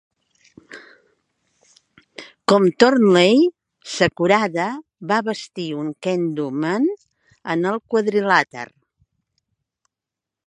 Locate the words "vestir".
5.29-5.67